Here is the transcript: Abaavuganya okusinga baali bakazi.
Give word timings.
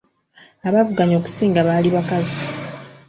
Abaavuganya 0.67 1.15
okusinga 1.17 1.67
baali 1.67 1.89
bakazi. 1.95 2.41